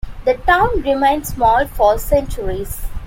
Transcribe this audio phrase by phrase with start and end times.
[0.25, 2.81] The town remained small for centuries.